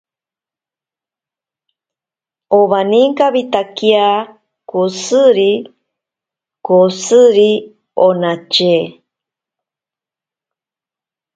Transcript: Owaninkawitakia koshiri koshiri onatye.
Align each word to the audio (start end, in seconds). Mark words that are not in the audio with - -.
Owaninkawitakia 2.59 4.05
koshiri 4.69 5.51
koshiri 6.65 7.51
onatye. 8.07 8.77